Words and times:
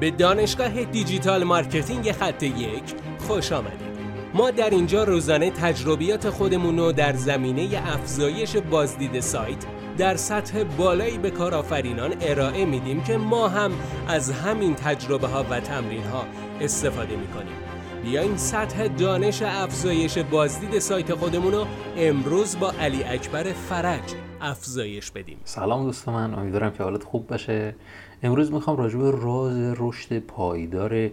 به 0.00 0.10
دانشگاه 0.10 0.84
digital 0.84 1.44
marketing 1.44 2.12
خط 2.12 2.42
یک 2.42 2.82
خوش 3.18 3.52
آمدید. 3.52 3.94
ما 4.34 4.50
در 4.50 4.70
اینجا 4.70 5.04
روزانه 5.04 5.50
تجربیات 5.50 6.30
خودمون 6.30 6.78
رو 6.78 6.92
در 6.92 7.12
زمینه 7.12 7.82
افزایش 7.94 8.56
بازدید 8.56 9.20
سایت 9.20 9.64
در 9.98 10.16
سطح 10.16 10.62
بالایی 10.62 11.18
به 11.18 11.30
کارآفرینان 11.30 12.14
ارائه 12.20 12.64
میدیم 12.64 13.02
که 13.04 13.16
ما 13.16 13.48
هم 13.48 13.72
از 14.08 14.30
همین 14.30 14.74
تجربه 14.74 15.26
ها 15.26 15.44
و 15.50 15.60
تمرین 15.60 16.04
ها 16.04 16.24
استفاده 16.60 17.16
می‌کنیم. 17.16 17.73
بیاین 18.04 18.36
سطح 18.36 18.88
دانش 18.88 19.42
افزایش 19.42 20.18
بازدید 20.18 20.78
سایت 20.78 21.14
خودمون 21.14 21.52
رو 21.52 21.66
امروز 21.96 22.58
با 22.58 22.72
علی 22.80 23.04
اکبر 23.04 23.52
فرج 23.52 24.14
افزایش 24.40 25.10
بدیم. 25.10 25.36
سلام 25.44 25.84
دوست 25.84 26.08
من 26.08 26.34
امیدوارم 26.34 26.70
که 26.70 26.82
حالت 26.82 27.04
خوب 27.04 27.26
باشه. 27.26 27.74
امروز 28.22 28.52
می‌خوام 28.52 28.76
راجع 28.76 28.98
به 28.98 29.10
راز 29.10 29.74
رشد 29.78 30.18
پایدار 30.18 31.10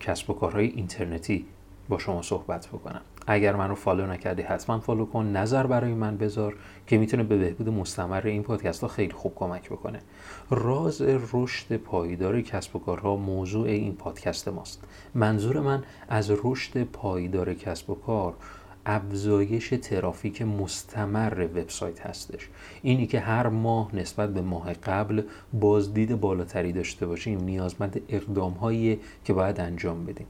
کسب 0.00 0.30
و 0.30 0.32
کارهای 0.34 0.66
اینترنتی 0.66 1.46
با 1.88 1.98
شما 1.98 2.22
صحبت 2.22 2.66
بکنم. 2.66 3.00
اگر 3.26 3.56
من 3.56 3.68
رو 3.68 3.74
follow 3.74 4.06
نکردی 4.06 4.42
حتما 4.42 4.80
follow 4.80 5.06
کن. 5.06 5.26
نظر 5.26 5.66
برای 5.66 5.94
من 5.94 6.16
بذار 6.16 6.56
که 6.86 6.98
می‌تونه 6.98 7.22
به 7.22 7.38
بهبود 7.38 7.68
مستمر 7.68 8.22
این 8.26 8.42
پادکست 8.42 8.80
ها 8.80 8.88
خیلی 8.88 9.12
خوب 9.12 9.32
کمک 9.36 9.70
بکنه. 9.70 10.00
راز 10.50 11.02
رشد 11.32 11.76
پایدار 11.76 12.40
کسب 12.40 12.76
و 12.76 12.78
کارها 12.78 13.16
موضوع 13.16 13.66
این 13.66 13.94
پادکست 13.94 14.48
ماست. 14.48 14.84
منظور 15.14 15.60
من 15.60 15.82
از 16.08 16.32
رشد 16.44 16.84
پایدار 16.84 17.54
کسب 17.54 17.90
و 17.90 17.94
کار 17.94 18.34
افزایش 18.86 19.74
ترافیک 19.82 20.42
مستمر 20.42 21.46
وبسایت 21.54 22.00
هستش. 22.00 22.48
اینی 22.82 23.06
که 23.06 23.20
هر 23.20 23.48
ماه 23.48 23.96
نسبت 23.96 24.34
به 24.34 24.40
ماه 24.40 24.72
قبل 24.72 25.22
بازدید 25.52 26.20
بالاتری 26.20 26.72
داشته 26.72 27.06
باشیم 27.06 27.40
نیازمند 27.40 28.00
اقدام 28.08 28.52
هایی 28.52 29.00
که 29.24 29.32
باید 29.32 29.60
انجام 29.60 30.06
بدیم. 30.06 30.26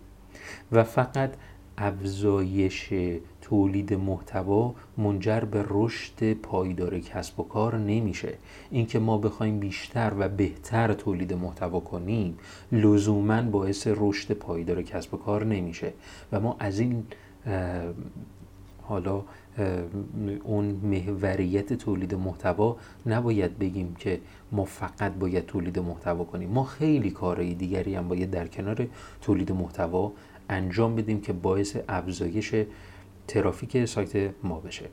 و 0.73 0.85
فقط 0.85 1.35
افزایش 1.79 2.93
تولید 3.41 3.95
محتوا 3.95 4.75
منجر 4.99 5.41
به 5.41 5.65
رشد 5.69 6.33
پایدار 6.33 6.99
کسب 6.99 7.41
و 7.41 7.43
کار 7.43 7.79
نمیشه. 7.79 8.35
اینکه 8.71 8.99
ما 8.99 9.19
بخوایم 9.19 9.59
بیشتر 9.59 10.13
و 10.19 10.29
بهتر 10.29 10.93
تولید 10.93 11.33
محتوا 11.33 11.81
کنیم 11.81 12.39
لزوما 12.73 13.43
باعث 13.43 13.89
رشد 13.91 14.33
پایدار 14.33 14.83
کسب 14.83 15.15
و 15.15 15.17
کار 15.17 15.45
نمیشه. 15.45 15.93
و 16.33 16.41
ما 16.41 16.57
از 16.59 16.79
این 16.79 17.05
حالا 18.83 19.23
اون 20.45 20.65
محوریت 20.65 21.73
تولید 21.73 22.15
محتوا 22.15 22.77
نباید 23.07 23.59
بگیم 23.59 23.95
که 23.99 24.21
ما 24.53 24.65
فقط 24.65 25.13
باید 25.13 25.47
تولید 25.47 25.79
محتوا 25.79 26.25
کنیم. 26.25 26.51
ما 26.51 26.65
خیلی 26.65 27.11
کارهای 27.11 27.55
دیگری 27.55 27.95
هم 27.95 28.09
باید 28.09 28.31
در 28.31 28.47
کنار 28.47 28.87
تولید 29.23 29.53
محتوا 29.53 30.13
انجام 30.49 30.97
بدیم 30.97 31.21
که 31.21 31.33
باعث 31.33 31.77
افزایش 31.89 32.55
ترافیک 33.29 33.85
سایت 33.85 34.31
ما 34.43 34.61
بشه. 34.61 34.89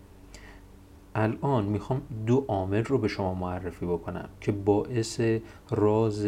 الان 1.16 1.66
می‌خوام 1.66 2.02
دو 2.26 2.46
عامل 2.48 2.84
رو 2.84 2.98
به 2.98 3.08
شما 3.08 3.34
معرفی 3.34 3.86
بکنم 3.86 4.30
که 4.42 4.52
باعث 4.52 5.22
راز 5.70 6.26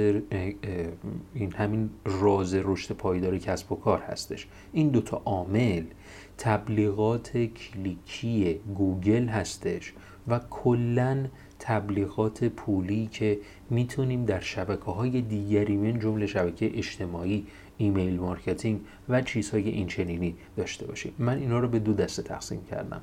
این 1.34 1.54
همین 1.58 1.90
راز 2.06 2.54
رشد 2.54 2.96
پایدار 2.96 3.38
کسب 3.38 3.72
و 3.72 3.76
کار 3.76 4.02
هستش. 4.02 4.48
این 4.72 4.90
دوتا 4.90 5.22
عامل 5.26 5.84
تبلیغات 6.38 7.38
کلیکی 7.38 8.60
گوگل 8.76 9.28
هستش 9.28 9.94
و 10.28 10.40
کلا 10.50 11.26
تبلیغات 11.66 12.44
پولی 12.44 13.10
که 13.12 13.40
می‌تونیم 13.70 14.26
در 14.26 14.40
شبکه 14.40 14.92
های 14.92 15.22
دیگری 15.22 15.78
من 15.78 16.00
جمله 16.00 16.28
شبکه 16.28 16.78
اجتماعی 16.78 17.46
email 17.78 18.20
marketing 18.20 18.80
و 19.10 19.22
چیزهای 19.22 19.70
اینچنینی 19.70 20.36
داشته 20.58 20.88
باشیم. 20.88 21.14
من 21.20 21.38
اینا 21.38 21.60
رو 21.60 21.68
به 21.68 21.80
دو 21.80 21.94
دسته 21.94 22.22
تقسیم 22.22 22.62
کردم. 22.72 23.02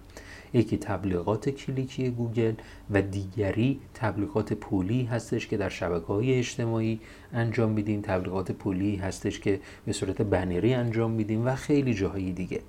یکی 0.55 0.77
تبلیغات 0.77 1.49
کلیکی 1.49 2.11
گوگل 2.11 2.55
و 2.91 3.03
دیگری 3.03 3.81
تبلیغات 3.95 4.53
پولی 4.53 5.05
هستش 5.05 5.47
که 5.47 5.57
در 5.57 5.69
شبکه 5.69 6.07
های 6.07 6.35
اجتماعی 6.35 7.01
انجام 7.33 7.71
میدیم. 7.71 8.01
تبلیغات 8.01 8.53
پولی 8.53 8.97
هستش 8.97 9.41
که 9.41 9.61
به 9.87 9.93
صورت 9.93 10.23
بنری 10.23 10.75
انجام 10.75 11.11
میدیم 11.11 11.47
و 11.47 11.55
خیلی 11.55 11.95
جاهای 11.95 12.33
دیگه. 12.33 12.61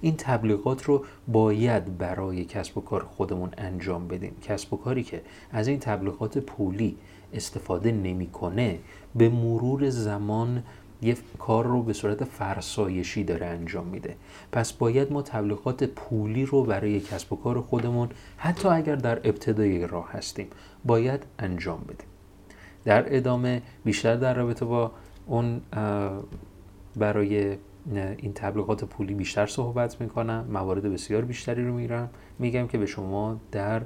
این 0.00 0.14
تبلیغات 0.16 0.84
رو 0.84 1.04
باید 1.28 1.98
برای 1.98 2.44
کسب 2.44 2.78
و 2.78 2.80
کار 2.80 3.04
خودمون 3.04 3.50
انجام 3.58 4.08
بدیم. 4.08 4.36
کسب 4.42 4.74
و 4.74 4.76
کاری 4.76 5.02
که 5.02 5.22
از 5.52 5.68
این 5.68 5.78
تبلیغات 5.78 6.38
پولی 6.38 6.96
استفاده 7.32 7.92
نمی‌کنه 7.92 8.78
به 9.14 9.28
مرور 9.28 9.90
زمان 9.90 10.62
یه 11.02 11.16
کار 11.38 11.66
رو 11.66 11.82
به 11.82 11.92
صورت 11.92 12.24
فرسایشی 12.24 13.24
داره 13.24 13.46
انجام 13.46 13.86
میده. 13.86 14.16
پس 14.52 14.72
باید 14.72 15.12
ما 15.12 15.22
تبلیغات 15.22 15.84
پولی 15.84 16.44
رو 16.44 16.64
برای 16.64 17.00
کسب 17.00 17.32
و 17.32 17.36
کار 17.36 17.60
خودمون 17.60 18.08
حتی 18.36 18.68
اگر 18.68 18.96
در 18.96 19.16
ابتدای 19.16 19.86
راه 19.86 20.12
هستیم 20.12 20.46
باید 20.84 21.26
انجام 21.38 21.80
بدیم. 21.80 22.08
در 22.84 23.16
ادامه 23.16 23.62
بیشتر 23.84 24.16
در 24.16 24.34
رابطه 24.34 24.64
با 24.64 24.92
اون 25.26 25.60
برای 26.96 27.56
این 28.16 28.32
تبلیغات 28.34 28.84
پولی 28.84 29.14
بیشتر 29.14 29.46
صحبت 29.46 30.00
می‌کنم. 30.00 30.46
موارد 30.52 30.82
بسیار 30.82 31.24
بیشتری 31.24 31.66
رو 31.66 31.74
میرم 31.74 32.10
میگم 32.38 32.66
که 32.66 32.78
به 32.78 32.86
شما 32.86 33.40
در 33.52 33.82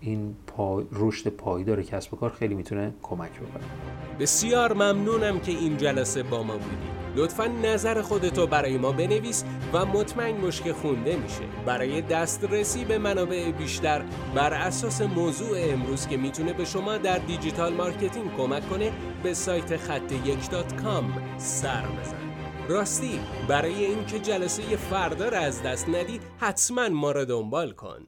این 0.00 0.36
پا... 0.46 0.82
رشد 0.92 1.28
پایدار 1.28 1.82
کسب 1.82 2.14
و 2.14 2.16
کار 2.16 2.30
خیلی 2.30 2.54
می‌تونه 2.54 2.94
کمک 3.02 3.32
بکنه. 3.32 3.64
بسیار 4.20 4.72
ممنونم 4.72 5.40
که 5.40 5.52
این 5.52 5.76
جلسه 5.76 6.22
با 6.22 6.42
ما 6.42 6.52
بودی. 6.52 6.86
لطفا 7.16 7.46
نظر 7.46 8.02
خودتو 8.02 8.46
برای 8.46 8.78
ما 8.78 8.92
بنویس 8.92 9.44
و 9.72 9.86
مطمئن 9.86 10.50
که 10.50 10.72
خونده 10.72 11.16
میشه. 11.16 11.42
برای 11.66 12.02
دسترسی 12.02 12.84
به 12.84 12.98
منابع 12.98 13.50
بیشتر 13.50 14.02
بر 14.34 14.52
اساس 14.52 15.02
موضوع 15.02 15.56
امروز 15.60 16.06
که 16.06 16.16
می‌تونه 16.16 16.52
به 16.52 16.64
شما 16.64 16.96
در 16.96 17.18
digital 17.18 17.74
marketing 17.74 18.36
کمک 18.36 18.68
کنه 18.68 18.92
به 19.22 19.34
سایت 19.34 19.76
خط 19.76 20.12
یک 20.12 20.50
dot 20.50 20.82
com 20.82 21.12
سر 21.36 21.82
بزن. 21.82 22.16
راستی 22.68 23.20
برای 23.48 23.84
اینکه 23.84 24.18
جلسه 24.18 24.62
فردا 24.62 25.28
را 25.28 25.38
از 25.38 25.62
دست 25.62 25.88
ندی 25.88 26.20
حتما 26.38 26.88
ما 26.88 27.12
را 27.12 27.24
دنبال 27.24 27.72
کن. 27.72 28.06